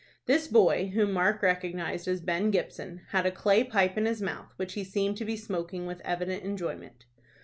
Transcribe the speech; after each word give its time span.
This 0.25 0.47
boy, 0.47 0.87
whom 0.95 1.11
Mark 1.13 1.43
recognized 1.43 2.07
as 2.07 2.21
Ben 2.21 2.49
Gibson, 2.49 3.01
had 3.09 3.27
a 3.27 3.31
clay 3.31 3.63
pipe 3.63 3.99
in 3.99 4.07
his 4.07 4.19
mouth, 4.19 4.51
which 4.55 4.73
he 4.73 4.83
seemed 4.83 5.17
to 5.17 5.25
be 5.25 5.37
smoking 5.37 5.85
with 5.85 6.01
evident 6.01 6.41
enjoyment. 6.43 7.05